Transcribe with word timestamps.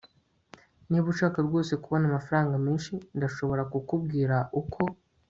niba 0.89 1.07
ushaka 1.13 1.37
rwose 1.47 1.73
kubona 1.83 2.05
amafaranga 2.07 2.55
menshi, 2.65 2.93
ndashobora 3.17 3.63
kukubwira 3.71 4.35
uko 4.61 4.81